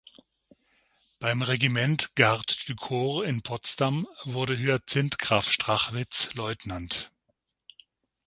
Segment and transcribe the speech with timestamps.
[1.19, 7.11] Beim Regiment Garde du Corps in Potsdam wurde Hyazinth Graf Strachwitz Leutnant.